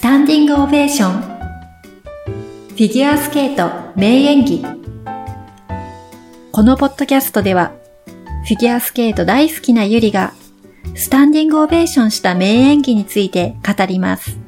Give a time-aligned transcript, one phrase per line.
[0.00, 4.64] スタンディングオベーションフィギュアスケート名演技
[6.52, 7.72] このポッドキャストでは
[8.46, 10.32] フィギュアスケート大好きなゆりが
[10.94, 14.39] スタンディングオベーションした名演技について語ります。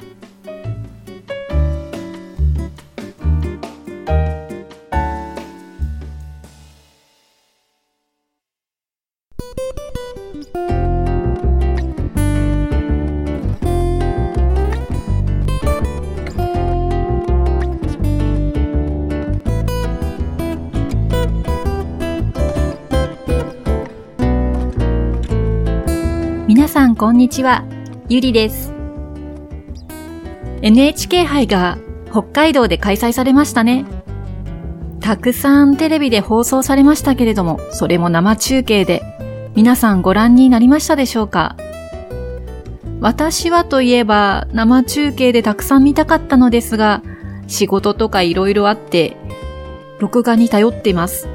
[26.55, 27.65] 皆さんこんにちは、
[28.11, 28.75] ゆりです。
[30.61, 31.79] NHK 杯が
[32.11, 33.87] 北海道で開催されましたね。
[35.01, 39.03] たくさんテレビで放送されましたけれども、それも生中継で、
[39.55, 41.57] 皆さんご覧になりましたでしょうか？
[43.01, 47.01] 私はといえば生中継でたくさん見たかったのですが、
[47.47, 49.17] 仕事とか色々あって、
[50.01, 51.29] 録画に頼っています。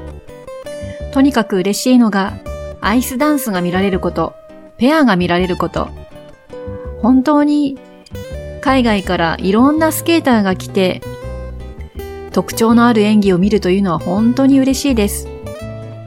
[1.12, 2.34] とにかく嬉しいのが、
[2.80, 4.37] アイスダンスが見られること。
[4.78, 5.88] ペアが見られること。
[7.02, 7.78] 本当に
[8.60, 11.00] 海外からいろんなスケーターが来て
[12.32, 15.28] 特徴のある演技を見るというのは本当に嬉しいです。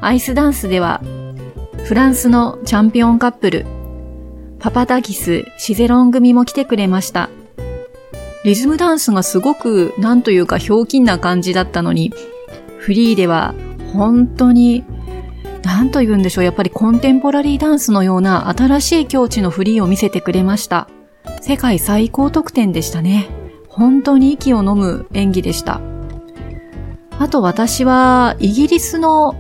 [0.02, 1.02] アイスダンスでは
[1.86, 3.66] フランスのチャンピオンカップル
[4.60, 7.30] パパタギス・シゼロン組も来てくれました。
[8.44, 12.12] リズムダンスがすごくなんというかひょうきんな感じだったのに
[12.78, 13.54] フリーでは
[13.94, 14.84] 本当に
[15.64, 20.88] なんと言うんでしょう、やっぱりコンテンポラリーダンスのような新しい境地のフリーを見せてくれました。
[21.42, 23.30] 世界最高得点でしたね。
[23.68, 25.82] 本当に息を飲む演技でした。
[27.20, 29.36] あと私はイギリスの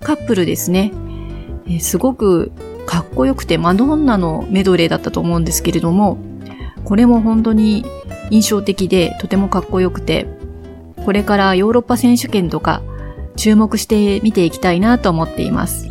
[0.00, 0.92] カップルですね。
[1.68, 2.52] えすごく
[2.86, 6.18] かっこよくてマドンナのメドレーだったと思うんですけれども、
[6.84, 7.84] これも本当に
[8.30, 10.26] 印象的でとてもかっこよくて、
[11.04, 12.82] これからヨーロッパ選手権とか
[13.38, 15.88] 注目して見ていきたいなと思っています。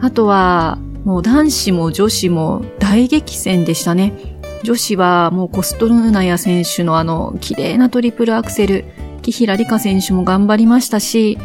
[0.00, 4.12] あとは、もう男子も女子も大激戦でしたね。
[4.62, 8.84] 女子はもうコストルーナヤ選手のあの綺麗なトリプルアクセル、
[9.22, 11.38] 木平理香選手も頑張りましたし、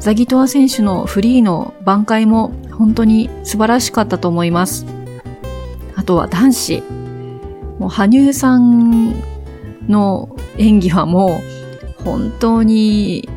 [0.00, 4.86] ザギトワ選手のフリーの挽回も本当に素晴らしかったと思います。
[5.94, 6.82] あとは男子。
[7.78, 9.14] もう羽生さん
[9.88, 11.40] の演技はも
[12.00, 13.28] う本当に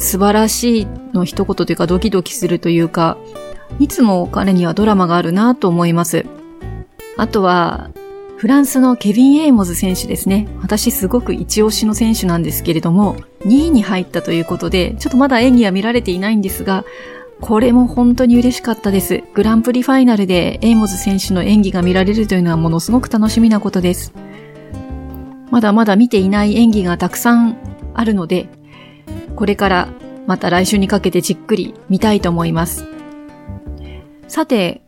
[0.00, 3.18] 素晴らしいの一言というかドキドキするというか、
[3.78, 6.24] いつも彼にはドラマがあるなと思います。
[7.16, 7.90] あとは、
[8.38, 10.48] フランスのケビン・エイモズ選手ですね。
[10.62, 16.86] 私すごく一押しの選手なんですけれども、2位に入ったということで、ちょっとまだ演技は見られていないんですが、
[17.42, 19.22] これも本当に嬉しかったです。
[19.34, 24.14] グランプリファイナルでエイモズ選手の演技が見られるというのはものすごく楽しみなことです。
[25.50, 27.58] まだまだ見ていない演技がたくさん
[27.92, 28.48] あるので、
[29.40, 29.88] これから
[30.26, 32.84] また来週にかけてじっくり見たいと思います。
[34.28, 34.82] さて、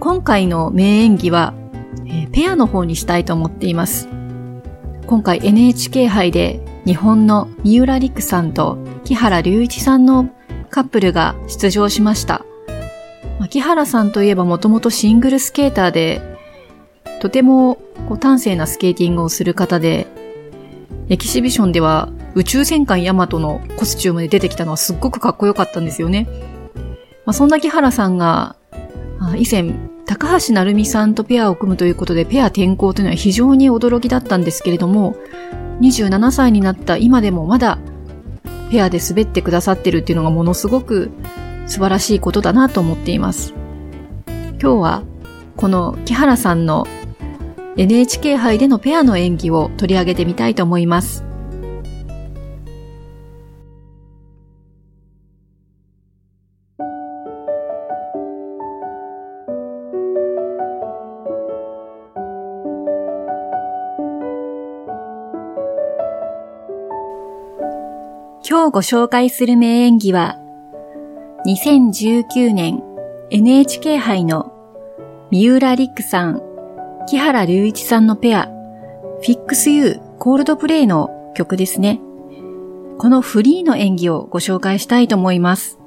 [0.00, 1.52] 今回の名演技は、
[2.06, 4.08] え、ペアの方にしたいと思っています。
[5.06, 10.30] 今回 NHK 杯で日本の三浦陸さんと木原隆一さんの
[10.70, 12.46] カップルが出場しました。
[13.50, 16.22] 木原さんといえばもともとシングルスケーターで、
[17.20, 17.74] とても
[18.08, 20.06] こう端正なスケーティングをする方で、
[21.10, 26.28] エキシビションでは宇宙戦艦ヤマトのコスチュームで出てきたのはすっごくかっこよかったんですよね。
[27.26, 28.56] まあ、そんな木原さんが、
[29.36, 29.74] 以前、
[30.06, 35.16] 高橋成美さんとペアを組むということで、ペア転校というのは非常に驚きだったんですけれども、
[35.80, 37.78] 27歳になった今でもまだ
[38.70, 41.10] ペアで滑ってくださってるっていうのがものすごく
[41.66, 43.54] 素晴らしいことだなと思っています。
[44.28, 45.02] 今日は
[45.56, 46.86] この木原さんの
[47.76, 51.29] NHK 杯でのペアの演技を取り上げてみたいと思います。
[68.60, 70.36] 今日ご紹介する名演技は、
[71.46, 72.82] 2019年
[73.30, 74.52] NHK 杯の
[75.30, 76.42] 三浦陸さん、
[77.08, 78.50] 木原隆一さんのペア、
[79.22, 82.02] Fix You コールドプレイの曲ですね。
[82.98, 85.78] このフリーの演技をご紹介したいと思います。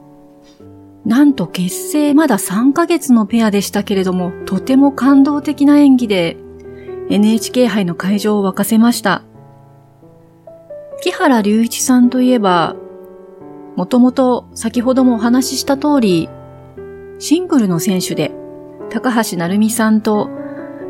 [1.06, 6.38] なんと結成まだ3ヶ月のペアでしたけれども、とても感動的な演技で
[7.12, 9.22] NHK 杯の会場を沸かせました。
[11.04, 12.78] 木原隆一さんといえば、
[13.76, 16.30] もともと先ほどもお話しした通り、
[17.20, 18.32] シングルの選手で、
[18.90, 20.30] 高橋成美さんと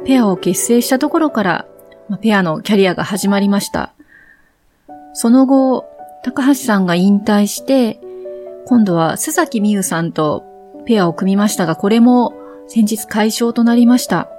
[0.06, 1.66] ペアを結成したところから
[2.22, 3.96] ペアのキャリアが始まりました。
[5.14, 5.88] その後、
[6.24, 8.00] 高橋さんが引退して、
[8.68, 10.44] 今度は須崎美優さんと
[10.86, 12.36] ペアを組みましたが、これも
[12.68, 14.30] 先日解消となりました。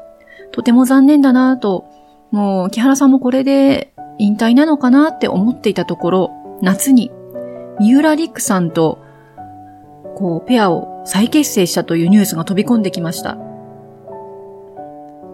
[0.52, 1.84] とても残念だなぁと、
[2.30, 6.30] もう木原さんもこれで引退なのかなって思っていたところ、
[6.62, 7.10] 夏に
[7.78, 8.98] 三浦陸さんと
[10.14, 13.36] こうペアを再結成したというニュースが飛び込んできました。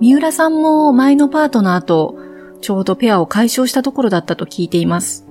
[0.00, 2.16] 三浦さんも前のパートナーと
[2.60, 5.26] ちょうどペアを解消したところだったと聞いています。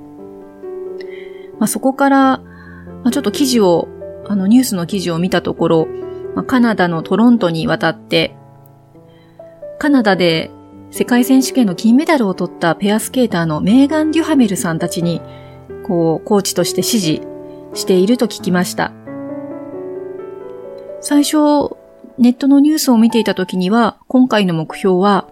[1.59, 3.87] まあ、そこから、まあ、ちょっと記事を、
[4.27, 5.87] あのニュースの記事を見たところ、
[6.35, 8.35] まあ、カナダのトロントに渡って、
[9.79, 10.51] カナダで
[10.91, 15.21] 世界選手権の金メダルを取ったペアスケーターのメーガン・デュハメルさんたちに、
[15.83, 17.27] こう、コーチとして指示
[17.73, 18.91] していると聞きました。
[20.99, 21.37] 最初、
[22.17, 25.27] ネットのニュースを見ていた時には、今回の目標は、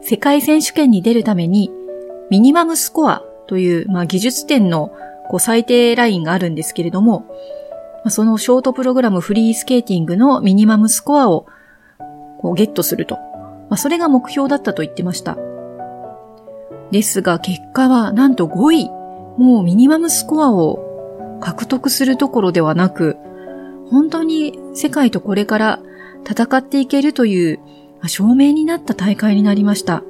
[0.00, 1.70] 世界選手権に出るために、
[2.30, 4.92] ミニマムスコアという、まあ、技術点の
[5.28, 7.26] こう最低ラインがあるんですけれども、
[8.08, 11.46] そのショートプログラムフリースケーティングのミニマムスコアを
[12.38, 13.18] こうゲットすると。
[13.72, 15.38] まあ、それが目標だったと言ってました。
[16.90, 18.90] ですが結果はなんと5位。
[19.38, 23.16] もうミニマムスコアを獲得するところではなく、
[23.88, 25.80] 本当に世界とこれから
[26.28, 27.60] 戦っていけるという
[28.06, 30.02] 証明になった大会になりました。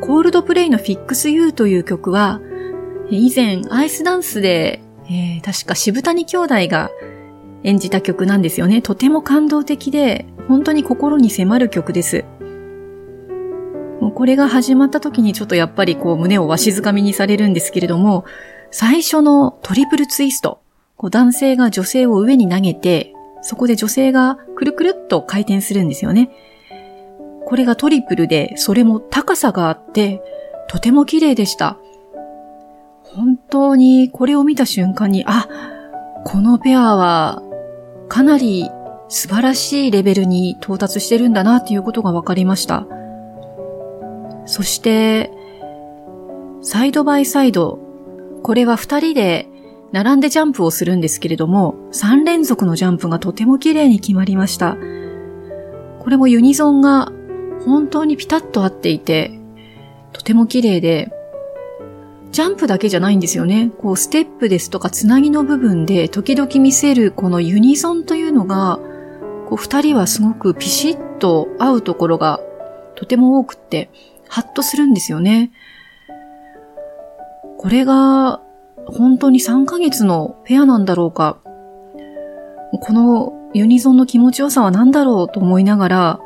[0.00, 2.40] コールドプレイの Fix You という曲は、
[3.10, 4.80] 以前アイスダンスで、
[5.10, 6.90] えー、確か渋谷兄弟が
[7.66, 8.80] 演じた曲なんですよね。
[8.80, 12.24] とても感動的で、本当に心に迫る曲です。
[14.00, 18.24] もうこれが始まった時にちょっとやっぱりこう胸をわしづかみにされるんですけれども、
[18.70, 20.60] 最初のトリプルツイスト。
[20.96, 26.30] こう男性が女性を上に投げて、そこで女性がくるくるっと回転するんですよね。
[27.46, 30.22] これがトリプルで、それも高さがあって、
[30.68, 31.78] とても綺麗でした。
[33.02, 35.48] 本当にこれを見た瞬間に、あ、
[36.24, 37.42] このペアは
[38.08, 38.70] かなり
[39.08, 42.86] 素晴らしいレベルに到達してるんだなっていうことが分かりました。
[44.46, 45.30] そして、
[46.62, 47.78] サイドバイサイド、
[48.42, 49.48] これは二人で
[49.92, 54.76] 並んでジャンプをするんですけれども、3連続のジャンプがとても綺麗に決まりました。
[56.00, 57.12] これもユニゾンが
[57.64, 59.32] 本当にピタッと合っていて、
[60.12, 61.10] とても綺麗で、
[62.32, 63.70] ジャンプだけじゃないんですよね。
[63.78, 68.78] こう、ステップですとか、つなぎの部分で、時々見せるこのユニゾンというのが、
[69.48, 72.40] こう、二人はすごくピシッと合うところが、
[72.94, 73.90] とても多くって、
[74.28, 75.50] ハッとするんですよね。
[77.58, 78.40] これが、
[78.86, 81.38] 本当に3ヶ月のペアなんだろうか。
[82.80, 86.20] このユニゾンの気持ちよさは何だろうと思いながら、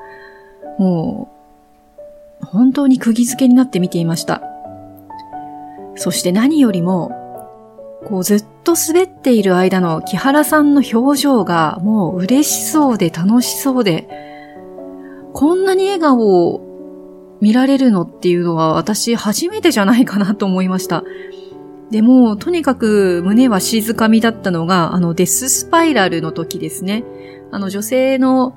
[0.78, 1.28] も
[2.42, 4.42] う、本当に釘付けになって見ていました。
[6.00, 7.12] そして何よりも、
[8.06, 14.08] こうずっと滑っている間の木原さんの表情がもう嬉しそうで楽しそうで、
[15.34, 21.04] こんなに笑顔を見られるのっていうのは私初めてじゃないかなと思いました。
[21.90, 27.04] でも、とにかく胸は静かみだったのが、あの、デススパイラルの時ですね。
[27.50, 28.56] あの、女性の、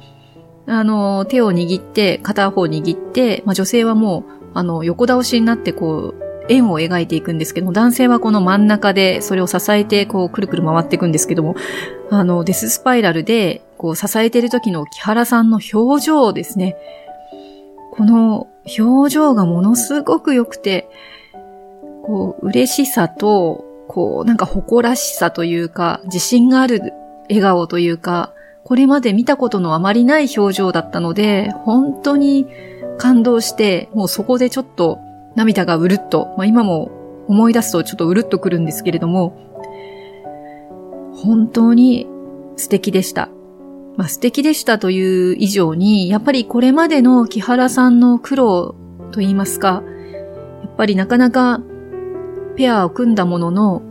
[0.66, 11.56] あの、手を握って、片方握って、まあ、女性はもう、あの、横倒しになってこう、円を描いていくんですけども、男性はこの真ん中でそれを支えて、こう、くるくる回っていくんですけども、
[12.10, 16.76] あの、デススパイラルで、こう、支えている時の木原さんの表情ですね。
[17.92, 18.48] この
[18.80, 20.90] 表情がものすごく良くて、
[22.04, 26.94] こう、嬉しさと、こう、なんか誇らしさというか、自信がある
[27.30, 28.34] 笑顔というか、
[28.64, 32.48] これまで見たことのあまりない表情だったので、本当に
[32.98, 35.00] 感動して、もうそこでちょっと
[35.36, 36.92] 涙がうるっと、まあ今も
[37.28, 39.38] 思い出すとちょっとうるっとくるんですけれども、
[41.16, 42.08] 本当に
[42.56, 43.30] 素敵でした。
[43.96, 48.76] まあ素敵でしたという以上に、やっぱりこれまでの木原さんの苦労
[49.12, 49.84] と言いますか、
[50.64, 51.62] やっぱりなかなか
[52.56, 53.82] ペアを組んだものの、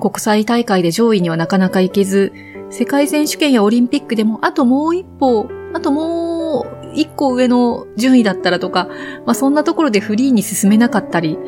[0.00, 2.32] 国際大会で上位にはなかなか行けず、
[2.70, 8.88] 世界選手権やオリンピックでもあともう一歩、あともう一個上の順位だったらとか、
[9.26, 11.38] まあそんなところでフリーに進めなかったり、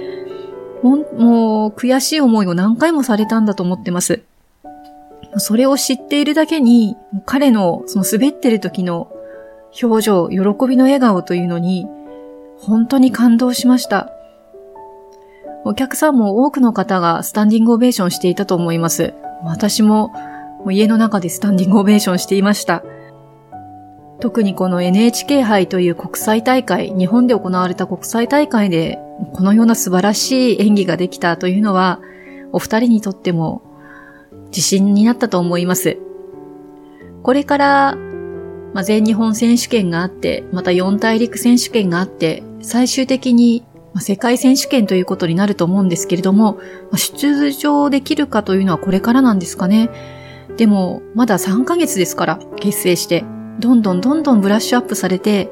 [0.83, 4.23] ももう悔しい思いを何回もされたんだと思ってます。
[5.39, 9.11] それを知っているだけに、彼のその滑ってる時の
[9.83, 11.87] 表情、喜びの笑顔というのに、
[12.59, 14.13] 本当に感動しました。
[15.65, 19.15] お客さんも多くの方がスタンディングオベーションしていたと思います。
[19.45, 20.13] 私も
[20.71, 22.83] 家の中でスタンディングオベーションしていました。
[24.23, 29.01] 特にこの NHK 杯という国際大会、日本で行われた国際大会で、
[29.33, 32.01] このような素晴らしい演技ができたというのは、
[32.53, 33.63] お二人にとっても
[34.47, 35.99] 自信になったと思います。
[37.25, 37.97] これから、
[38.73, 43.65] まあ、全日本選手権があって、また四大陸選手権があって、最終的に
[43.99, 46.61] 世界選手権ということになると思うんですけれども、
[46.95, 49.91] 出場できるかというのはこれからなんですかね。
[50.57, 53.25] でも、まだ3ヶ月ですから、結成して。
[53.59, 55.51] どんどんどんどんブラッシュアップされて、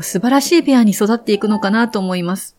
[0.00, 2.56] 素晴らしいペアに育っていくのかなと思います。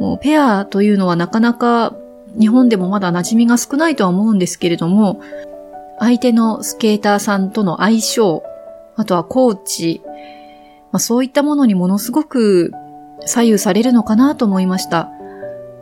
[0.00, 1.94] もうペアというのはなかなか
[2.38, 5.20] 日本でもまだ馴染みが少ないとは思うんですけれども、
[5.98, 8.42] 相手のスケーターさんとの相性、
[8.96, 10.02] あとはコーチ、
[10.90, 12.72] まあ、そういったものにものすごく
[13.26, 15.10] 左右されるのかなと思いました。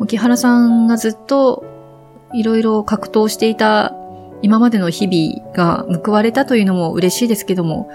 [0.06, 1.64] 木原さんがずっと
[2.34, 3.94] いろいろ格闘していた
[4.42, 7.88] 今までの日々が報われたというのも嬉しいですけども、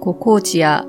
[0.00, 0.86] こう、コーチや、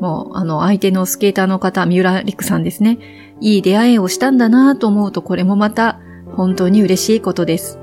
[0.00, 2.98] もう、あの、相手のスケーターの方、三浦陸さんですね。
[3.40, 6.00] いい出会いをしたんだなと思うと、これもまた、
[6.34, 7.78] 本当に嬉しいことです。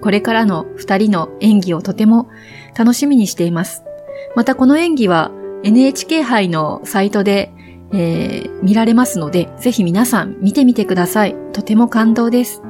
[0.00, 2.28] これからの二人の演技をとても
[2.76, 3.84] 楽しみにしています。
[4.36, 5.32] またこの演技は
[5.64, 7.52] NHK 杯のサイトで、
[7.92, 11.34] えー、見られますので、ぜひ皆さん見てみてください。
[11.52, 12.62] とても感動です。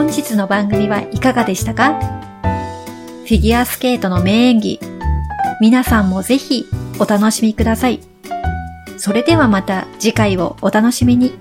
[0.00, 2.00] 本日の番組はいかがでしたか？
[3.26, 4.80] フィギュアスケートの名演技、
[5.60, 6.64] 皆さんもぜひ
[6.98, 8.00] お楽しみください。
[8.96, 11.34] それではまた次回をお楽しみに。